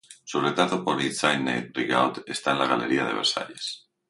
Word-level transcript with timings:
Su 0.23 0.39
retrato 0.41 0.83
por 0.83 0.99
Hyacinthe 0.99 1.69
Rigaud 1.75 2.23
está 2.25 2.53
en 2.53 2.57
la 2.57 2.65
galería 2.65 3.05
de 3.05 3.13
Versalles. 3.13 3.87